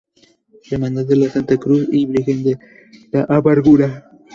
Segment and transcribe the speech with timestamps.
[0.71, 2.59] Hermandad de la Santa Cruz y Virgen de
[3.11, 4.09] la Amargura.